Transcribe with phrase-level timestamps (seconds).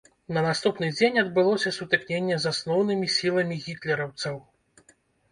[0.35, 4.35] На наступны дзень адбылося сутыкненне з асноўнымі сіламі гітлераўцаў.